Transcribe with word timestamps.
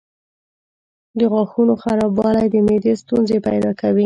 د 1.19 1.21
غاښونو 1.31 1.73
خرابوالی 1.83 2.45
د 2.51 2.55
معدې 2.65 2.93
ستونزې 3.01 3.37
پیدا 3.47 3.71
کوي. 3.81 3.99